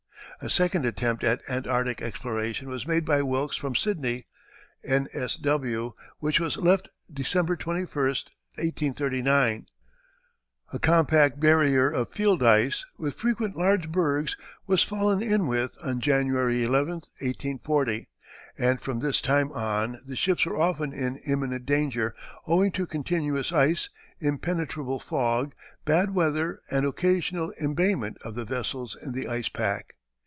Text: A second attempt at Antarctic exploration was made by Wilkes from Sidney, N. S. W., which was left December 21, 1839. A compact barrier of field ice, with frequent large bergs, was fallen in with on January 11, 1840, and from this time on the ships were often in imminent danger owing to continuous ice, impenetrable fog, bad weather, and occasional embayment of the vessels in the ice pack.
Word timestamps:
A 0.43 0.49
second 0.49 0.87
attempt 0.87 1.23
at 1.23 1.47
Antarctic 1.47 2.01
exploration 2.01 2.67
was 2.67 2.87
made 2.87 3.05
by 3.05 3.21
Wilkes 3.21 3.55
from 3.55 3.75
Sidney, 3.75 4.25
N. 4.83 5.05
S. 5.13 5.35
W., 5.35 5.93
which 6.17 6.39
was 6.39 6.57
left 6.57 6.89
December 7.13 7.55
21, 7.55 7.85
1839. 7.95 9.67
A 10.73 10.79
compact 10.79 11.39
barrier 11.39 11.91
of 11.91 12.09
field 12.11 12.41
ice, 12.41 12.83
with 12.97 13.13
frequent 13.13 13.55
large 13.55 13.91
bergs, 13.91 14.35
was 14.65 14.81
fallen 14.81 15.21
in 15.21 15.45
with 15.45 15.77
on 15.83 15.99
January 16.01 16.63
11, 16.63 16.93
1840, 17.19 18.09
and 18.57 18.81
from 18.81 18.99
this 18.99 19.21
time 19.21 19.51
on 19.51 20.01
the 20.07 20.15
ships 20.15 20.47
were 20.47 20.59
often 20.59 20.91
in 20.91 21.17
imminent 21.17 21.67
danger 21.67 22.15
owing 22.47 22.71
to 22.71 22.87
continuous 22.87 23.51
ice, 23.51 23.89
impenetrable 24.19 24.99
fog, 24.99 25.53
bad 25.85 26.15
weather, 26.15 26.61
and 26.71 26.83
occasional 26.83 27.53
embayment 27.61 28.17
of 28.23 28.33
the 28.33 28.45
vessels 28.45 28.97
in 29.03 29.11
the 29.11 29.27
ice 29.27 29.47
pack. 29.49 29.97